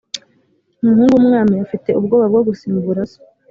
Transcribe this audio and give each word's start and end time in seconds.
Umuhungu 0.81 1.13
w’ 1.15 1.19
umwami 1.21 1.53
afite 1.65 1.89
ubwoba 1.99 2.25
bwo 2.31 2.41
gusimbura 2.47 3.01
se 3.11 3.17